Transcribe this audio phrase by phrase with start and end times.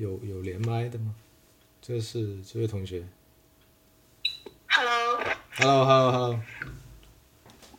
[0.00, 1.14] 有有连麦的吗？
[1.82, 3.02] 这是这位同学。
[4.68, 6.40] Hello，Hello，Hello，Hello。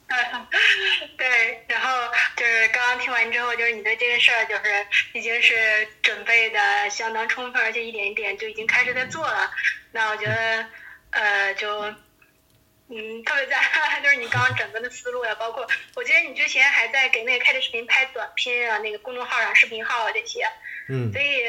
[1.17, 1.87] 对，然后
[2.35, 4.63] 就是刚刚听完之后，就是你对这个事儿就是
[5.13, 9.49] 已经是准备的相当充分，而且一点一点就已经开始在做了。
[9.91, 10.65] 那我觉得，
[11.11, 11.93] 呃，就
[12.91, 13.61] 嗯，特别赞，
[14.03, 15.65] 就是你刚刚整个的思路呀，包括
[15.95, 20.45] 我觉得你之前还在给那个开着视频拍短片啊，那个公众号啊、视频号啊这些。
[20.89, 21.45] 嗯所以，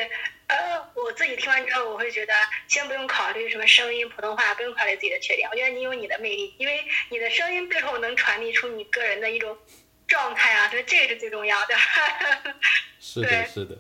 [0.46, 2.34] 呃，我自己听完之后，我会觉得，
[2.68, 5.48] 先不用考虑什么声音、普通话，不用考虑自己的缺点。
[5.50, 9.58] 我觉得你有你的魅力，因为你的声音背后能传递出你个人的一种
[10.06, 11.74] 状态啊，所以这个是最重要的。
[13.00, 13.76] 是的，对是的。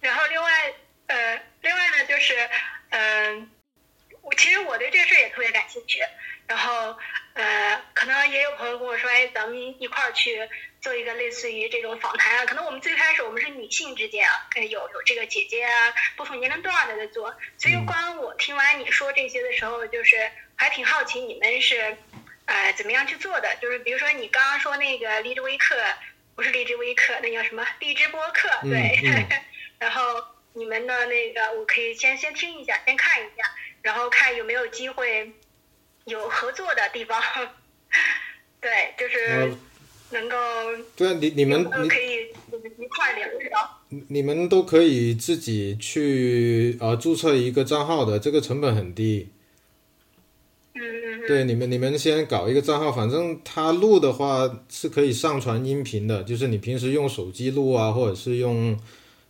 [0.00, 0.74] 然后另外，
[1.08, 2.48] 呃，另外呢，就是，
[2.90, 3.50] 嗯、
[4.22, 5.98] 我其实我对这个事儿也特别感兴趣。
[9.28, 10.48] 咱们一块儿去
[10.80, 12.46] 做一个类似于这种访谈啊。
[12.46, 17.34] 可能我们最开始我们是女性之间啊，呃有有这个姐姐啊，不同年龄段的在做。
[17.58, 21.96] 所以，嗯光我听完你说这些的时候，就是还挺好奇你们是，
[22.46, 23.56] 呃，怎么样去做的？
[23.60, 25.76] 就是比如说你刚刚说那个荔枝微课，
[26.34, 27.66] 不是荔枝微课，那叫什么？
[27.78, 29.00] 荔枝播客，嗯对。
[29.04, 29.28] 嗯
[29.80, 30.02] 然后
[30.52, 33.44] 你们的那个，我可以先先听一下，先看一下，
[33.82, 35.32] 然后看有没有机会
[36.04, 37.22] 有合作的地方。
[38.60, 39.58] 对，就是呃，
[40.12, 40.36] 能够
[40.94, 42.28] 对啊，你你们你可以
[42.78, 43.78] 一块聊一聊。
[44.08, 49.28] 你们都可以自己去呃注册一个账号的，这个成本很低。
[50.74, 51.26] 嗯嗯嗯。
[51.26, 58.78] 对，你们你们先搞一个账号，反正他录的话是可以上传音频的，就是你平时用手机录啊，或者是用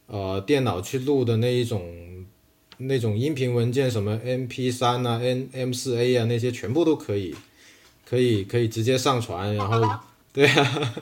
[0.06, 2.26] 呃电脑去录的那一种
[2.76, 7.34] 那种音频文件，什么 MP 三啊、N M 四 A 啊那些全部都可以，
[8.10, 9.80] 可以可以直接上传，然后
[10.34, 10.94] 对啊，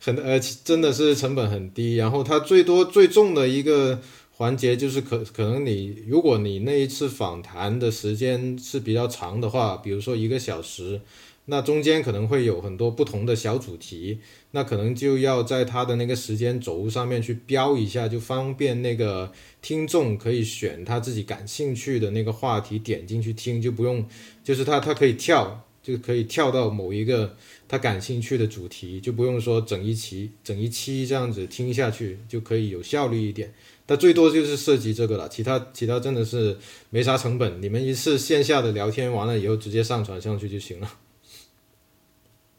[0.00, 4.00] 很呃其真的是成本很低，然后它最多最重的一个
[4.32, 11.02] 环节就是可可能你如果你那一次访谈的时间是比较长的话，比如说一个小时，
[11.44, 14.18] 那中间可能会有很多不同的小主题，
[14.52, 19.30] 那可能就要在它的那个时间轴上面去标一下，就方便那个
[19.60, 24.06] 听众可以选他自己感兴趣的那个话题点进去听，就不用
[24.42, 27.36] 就是他他可以跳，就可以跳到某一个
[27.68, 33.54] 他感兴趣的主题，就不用说整一期整一期这样子听下去，就可以有效率一点。
[33.84, 36.58] 但最多就是涉及这个了，其他其他真的是
[36.88, 40.90] 没啥成本，你们一次线下的聊天完了以后直接上传上去就行了。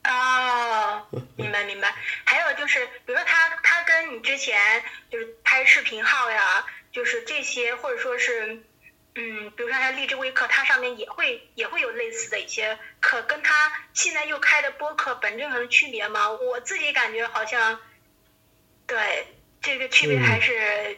[0.04, 1.02] 哦，
[1.36, 1.96] 明白明白。
[2.26, 4.56] 还有就是，比如说他他跟你之前
[5.10, 8.62] 就是拍视频号呀，就是这些，或者说是，
[9.18, 16.30] 嗯，比如说像荔枝微课，它上面也会也会有类似的一些课，跟它现在又开的播客本质上的区别吗？
[16.30, 17.80] 我自己感觉好像，
[18.86, 19.28] 对
[19.62, 20.98] 这个区别还是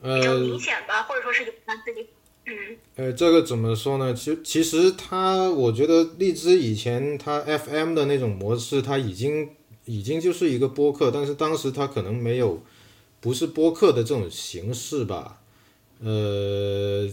[0.00, 2.08] 比较呃明显吧，或者说是有他自己，
[2.46, 4.14] 嗯呃，这个怎么说呢？
[4.14, 12.62] 其其实它，我觉得荔枝以前它 FM 的那种模式，它已经已经就是一个播客，但是当时它可能没有
[13.20, 15.40] 不是播客的这种形式吧。
[16.00, 17.08] 呃，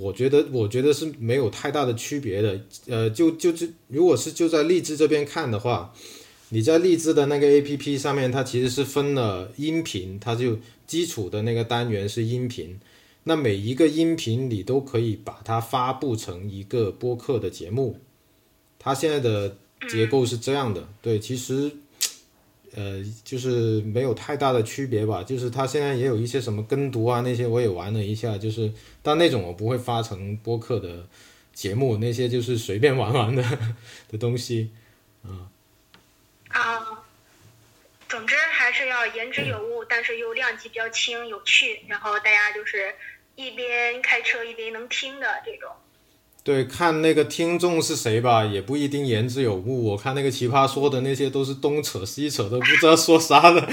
[0.00, 2.60] 我觉得我觉得是没有太大的区别的。
[2.86, 5.94] 呃，就就就如果是就在荔枝这边看的话，
[6.48, 12.78] 你在荔枝的那个 APP 上面，它其实是分了音频，它就基础的那个单元是音频。
[13.24, 17.98] 那每一个音频你都可以把它发布成一个播客的节目，
[18.78, 19.56] 它现在的
[19.88, 20.86] 结构是这样的。
[21.00, 21.70] 对，其实，
[22.74, 25.22] 呃，就是没有太大的区别吧。
[25.22, 31.06] 就是它现在也有一些什么跟读啊那些，我也玩了一下，就是但那种我不会发成播客的
[31.52, 33.42] 节目，那些就是随便玩玩的
[34.10, 34.70] 的东西。
[35.22, 35.50] 啊。
[38.06, 42.94] 总之还是要言之有物，但是又量级比较轻、有趣，然后大家就是
[43.34, 45.68] 一边开车一边能听的这种。
[46.44, 49.82] 对，看那个听众是谁吧，也不一定言之有物。
[49.86, 53.66] 我看那个奇葩说的那些都是东扯西扯，的不知道说啥的。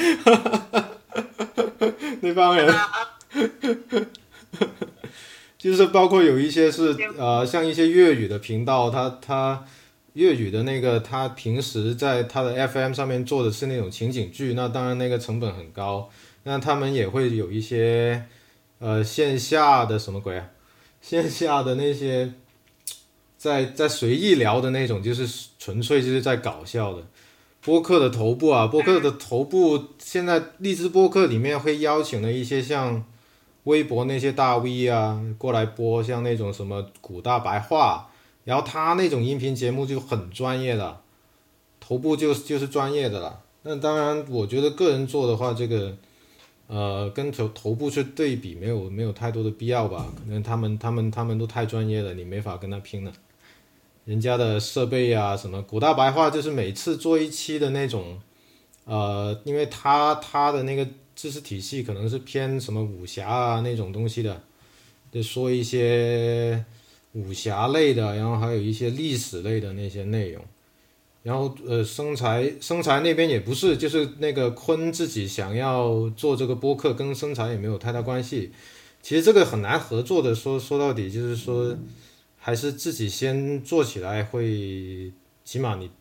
[2.22, 2.74] 那帮人
[5.58, 9.66] 就是包括有一些是呃，像一些粤语的频道，他他
[10.14, 16.10] 粤语的那个，他平时在他的 FM 上面做的是那种情景剧，那当然那个成本很高。
[16.44, 18.24] 那他们也会有一些
[18.80, 20.48] 呃线下的什么鬼啊，
[21.02, 22.34] 线下的那些
[23.42, 27.02] 在在随意聊的那种，就是纯粹就是在搞笑的。
[27.60, 33.04] 播客的头部啊，播客的头部现在荔枝播客里面会邀请了一些像
[33.64, 38.12] 微博那些大 V 啊过来播，像那种什么古大白话，
[38.44, 41.02] 然后他那种音频节目就很专业的，
[41.80, 43.42] 头部就就是专业的了。
[43.64, 45.98] 那当然，我觉得个人做的话，这个
[46.68, 50.06] 呃，跟头头部去对比，没有没有太多的必要吧？
[50.20, 53.12] 可能他们他们他们都太专业了，你没法跟他拼了。
[54.06, 58.20] 人家的设备啊，什么古大白话，就是每次做一期的那种，
[58.86, 64.42] 呃，因为他他的那个知识体系可能是偏什么武侠啊那种东西的，
[65.12, 66.66] 就说一些
[67.14, 70.44] 武侠类的，然后还有一些历史类的那些内容。
[71.24, 78.52] 然后呃，生财生财那边也不是，就是那个坤自己想要做这个播客，跟生财也没有太大关系。
[79.04, 81.78] 其实这个很难合作的，说说到底就是说，
[82.44, 85.14] 还是自己先做起来会，
[85.46, 85.92] 起码你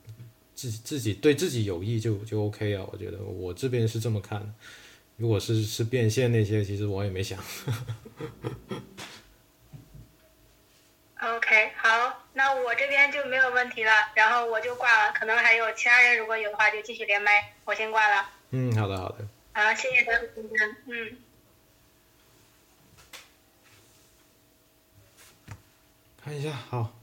[0.55, 2.83] 自自己对自己有益就就 OK 啊。
[2.91, 4.49] 我觉得我这边是这么看的。
[5.19, 7.39] 如果是是变现那些，其实我也没想。
[11.21, 15.13] OK，好，那我这边就没有问题了，然后我就挂了。
[15.13, 18.31] 可能还有其他人，如果有的话就继续连麦，我先挂了。
[18.53, 19.29] 嗯，好的，好的。
[19.53, 20.21] 好，谢谢大家，
[20.87, 21.19] 嗯。
[26.31, 26.97] 看一下，好。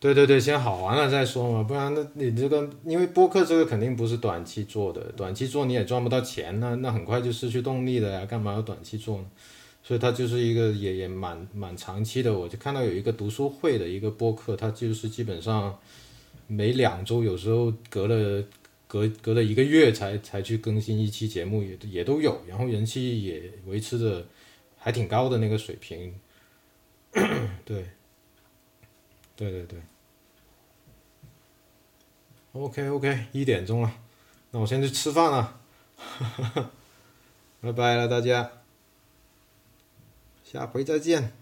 [0.00, 9.26] 对对对，先好完了再说嘛，不然那你这个，因为播客这个肯定不是短期做的，短期做你也赚不到钱，那那很快就失去动力了呀，干嘛要短期做呢？
[9.82, 15.78] 所以它就是一个也也蛮蛮长期的，我就看到有一个读书会的一个播客，它就是基本上
[16.46, 18.42] 每两周，有时候隔了
[18.86, 24.24] 隔隔了一个月才才去更新一期节目，也也都有，然后人气也维持着
[24.78, 26.14] 还挺高的那个水平。
[27.64, 27.84] 对，
[29.38, 29.80] 对对对。
[32.52, 33.92] OK OK，一点钟了，
[34.50, 35.60] 那我先去吃饭了，
[37.60, 38.50] 拜拜了大家。
[40.42, 41.32] 下回再见。